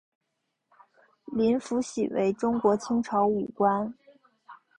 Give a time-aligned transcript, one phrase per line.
[1.25, 3.93] 林福喜为中国清朝武官。